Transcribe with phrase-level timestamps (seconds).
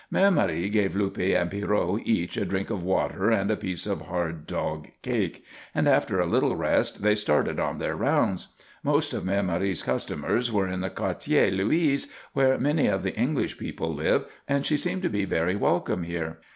[0.11, 4.01] Mère Marie gave Luppe and Pierrot each a drink of water and a piece of
[4.07, 5.43] hard dog cake,
[5.75, 8.47] and after a little rest they started on their rounds.
[8.81, 13.59] Most of Mère Marie's customers were in the Quartier Louise, where many of the English
[13.59, 16.39] people live, and she seemed to be very welcome here.